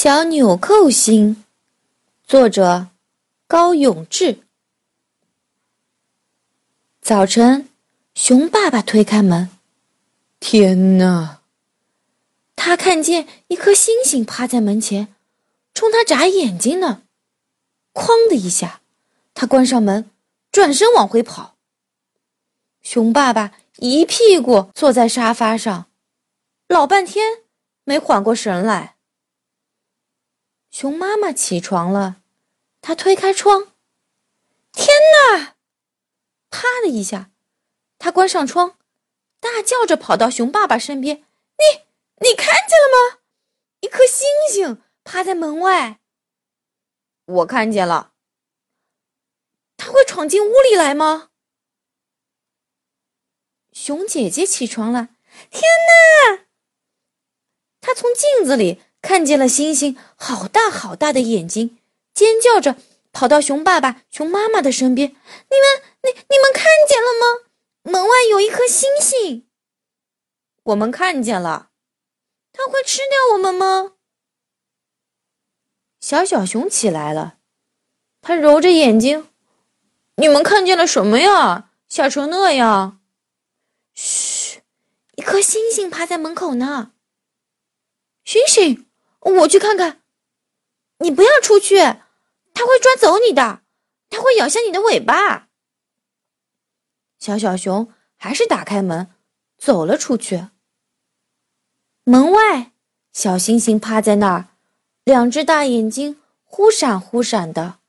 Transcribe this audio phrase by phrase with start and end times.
[0.00, 1.44] 小纽扣星，
[2.24, 2.86] 作者
[3.48, 4.38] 高永志。
[7.02, 7.68] 早晨，
[8.14, 9.50] 熊爸爸推开门，
[10.38, 11.40] 天哪！
[12.54, 15.12] 他看见一颗星星趴在门前，
[15.74, 17.02] 冲他眨眼睛呢。
[17.92, 18.80] 哐的一下，
[19.34, 20.08] 他关上门，
[20.52, 21.56] 转身往回跑。
[22.82, 25.86] 熊爸爸一屁股坐在沙发上，
[26.68, 27.38] 老半天
[27.82, 28.94] 没缓过神来。
[30.70, 32.22] 熊妈妈起床了，
[32.80, 33.72] 她推开窗，
[34.72, 35.56] 天哪！
[36.50, 37.32] 啪的一下，
[37.98, 38.78] 她关上窗，
[39.40, 41.26] 大叫着跑到熊爸爸身边
[41.58, 41.88] ：“你
[42.28, 43.18] 你看见了吗？
[43.80, 46.00] 一颗星星趴在门外。
[47.26, 48.12] ”“我看见了。
[49.76, 51.30] ”“它会闯进屋里来吗？”
[53.72, 55.08] 熊姐姐起床了，
[55.50, 56.46] 天哪！
[57.80, 58.82] 她从镜子里。
[59.08, 61.78] 看见了星星，好大好大的眼睛，
[62.12, 62.76] 尖叫着
[63.10, 65.08] 跑到熊爸爸、熊妈妈的身边。
[65.08, 67.90] 你们，你你们看见了吗？
[67.90, 69.48] 门外有一颗星星。
[70.64, 71.70] 我们看见了。
[72.52, 73.94] 它会吃掉我们吗？
[76.02, 77.38] 小小熊起来了，
[78.20, 79.30] 他揉着眼睛。
[80.16, 81.70] 你们看见了什么呀？
[81.88, 83.00] 吓成那样。
[83.94, 84.60] 嘘，
[85.16, 86.92] 一颗星星趴在门口呢。
[88.26, 88.84] 星星。
[89.20, 90.02] 我去看看，
[90.98, 91.76] 你不要出去，
[92.54, 93.62] 它会抓走你的，
[94.08, 95.48] 它会咬下你的尾巴。
[97.18, 99.14] 小小熊还是打开门，
[99.58, 100.48] 走了出去。
[102.04, 102.72] 门外，
[103.12, 104.56] 小星星趴在那儿，
[105.04, 107.80] 两只大眼睛忽闪忽闪的。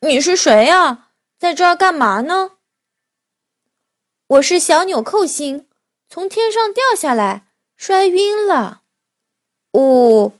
[0.00, 1.10] 你是谁呀？
[1.38, 2.58] 在这儿干嘛呢？
[4.26, 5.68] 我是小纽扣星，
[6.08, 8.81] 从天上掉下来，摔晕了。
[9.72, 10.32] 哦，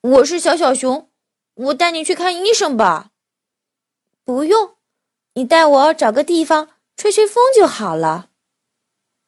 [0.00, 1.08] 我是小小熊，
[1.54, 3.10] 我带你去看医生吧。
[4.24, 4.76] 不用，
[5.34, 8.30] 你带我找个地方吹吹风就好了。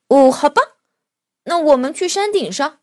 [0.09, 0.62] 哦，好吧，
[1.45, 2.79] 那我们去山顶上。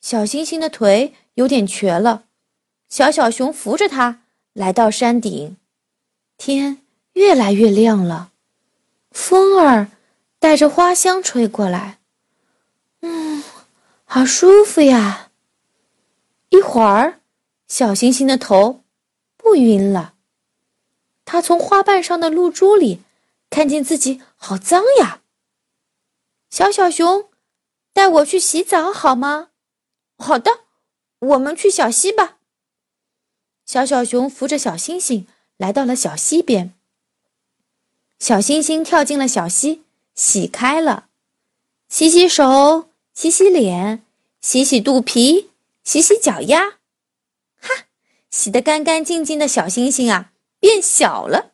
[0.00, 2.24] 小星星的腿有点瘸了，
[2.88, 4.22] 小小熊扶着它
[4.52, 5.56] 来到山顶。
[6.36, 6.82] 天
[7.14, 8.32] 越来越亮了，
[9.10, 9.88] 风儿
[10.38, 11.98] 带着花香吹过来。
[14.10, 15.30] 好舒服呀！
[16.48, 17.20] 一会儿，
[17.68, 18.82] 小星星的头
[19.36, 20.14] 不晕了。
[21.26, 23.02] 他从花瓣上的露珠里
[23.50, 25.20] 看见自己好脏呀。
[26.48, 27.28] 小小熊，
[27.92, 29.50] 带我去洗澡好吗？
[30.16, 30.60] 好的，
[31.18, 32.38] 我们去小溪吧。
[33.66, 35.26] 小小熊扶着小星星
[35.58, 36.72] 来到了小溪边。
[38.18, 41.10] 小星星跳进了小溪，洗开了，
[41.90, 42.87] 洗洗手。
[43.18, 44.04] 洗洗脸，
[44.40, 45.50] 洗洗肚皮，
[45.82, 46.78] 洗洗脚丫，
[47.60, 47.86] 哈，
[48.30, 50.30] 洗得干干净净的小星星啊，
[50.60, 51.50] 变小了，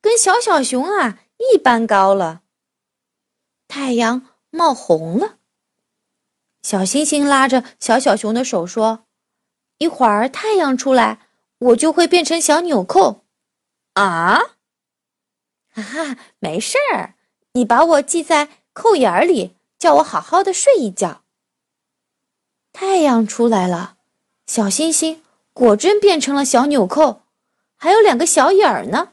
[0.00, 1.18] 跟小小熊啊
[1.52, 2.42] 一般高了。
[3.66, 5.38] 太阳冒红了，
[6.62, 9.06] 小星星拉着小小熊的手说
[9.78, 11.26] ：“一会儿太阳出来，
[11.58, 13.24] 我就会变成小纽扣。”
[13.94, 14.38] 啊，
[15.74, 17.16] 哈哈，没事儿，
[17.54, 19.56] 你把我系在扣眼儿里。
[19.84, 21.24] 叫我好好的睡一觉。
[22.72, 23.98] 太阳出来了，
[24.46, 25.22] 小星星
[25.52, 27.24] 果真变成了小纽扣，
[27.76, 29.12] 还有两个小眼儿呢。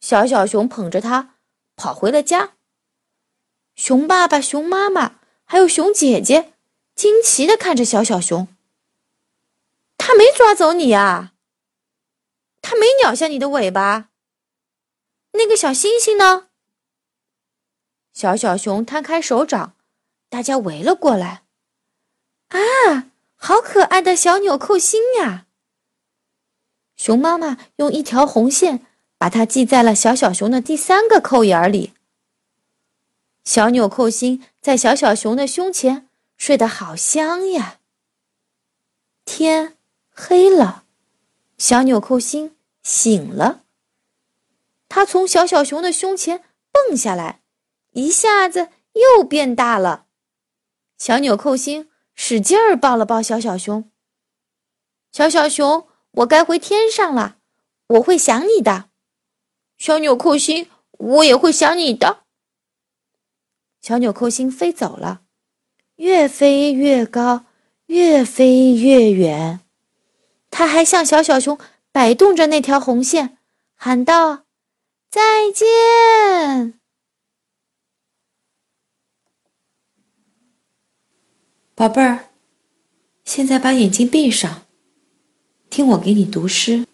[0.00, 1.36] 小小熊捧着它
[1.76, 2.54] 跑回了家。
[3.76, 6.54] 熊爸爸、熊妈妈还有熊姐姐
[6.96, 8.48] 惊奇的看着小小熊。
[9.96, 11.34] 它没抓走你呀？
[12.60, 14.08] 它没咬下你的尾巴？
[15.34, 16.48] 那个小星星呢？
[18.14, 19.74] 小小熊摊开手掌，
[20.28, 21.42] 大家围了过来。
[22.48, 25.46] 啊，好可爱的小纽扣星呀！
[26.96, 28.86] 熊妈妈用一条红线
[29.18, 31.92] 把它系在了小小熊的第三个扣眼里。
[33.44, 37.80] 小纽扣星在小小熊的胸前睡得好香呀。
[39.24, 39.76] 天
[40.14, 40.84] 黑了，
[41.58, 43.64] 小纽扣星醒了，
[44.88, 47.40] 它从小小熊的胸前蹦下来。
[47.94, 50.06] 一下子又变大了，
[50.98, 53.90] 小纽扣星使劲儿抱了抱小小熊。
[55.12, 57.36] 小小熊，我该回天上了，
[57.86, 58.90] 我会想你的。
[59.78, 62.24] 小纽扣星，我也会想你的。
[63.80, 65.22] 小纽扣星飞走了，
[65.96, 67.44] 越飞越高，
[67.86, 69.60] 越飞越远。
[70.50, 71.58] 它还向小小熊
[71.92, 73.38] 摆动着那条红线，
[73.74, 74.46] 喊道
[75.10, 76.80] ：“再见。”
[81.76, 82.30] 宝贝儿，
[83.24, 84.62] 现在把眼睛闭上，
[85.68, 86.86] 听我给你读诗。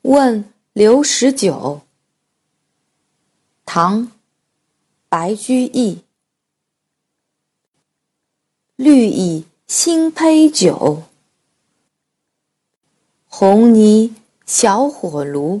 [0.00, 1.82] 问刘十九，
[3.66, 4.06] 唐·
[5.10, 6.02] 白居易。
[8.76, 11.02] 绿蚁新醅酒，
[13.26, 14.14] 红泥
[14.46, 15.60] 小火炉。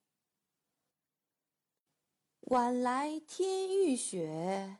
[2.51, 4.79] 晚来天欲雪，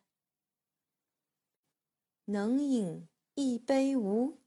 [2.25, 4.40] 能饮一杯无？